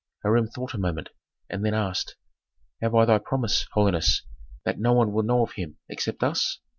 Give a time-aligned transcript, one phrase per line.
[0.23, 1.09] Hiram thought a moment
[1.47, 2.15] and then asked,
[2.81, 4.23] "Have I thy promise, holiness,
[4.65, 6.59] that no one will know of him except us?